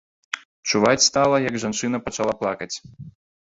[0.71, 2.73] Чуваць стала, як жанчына пачала плакаць.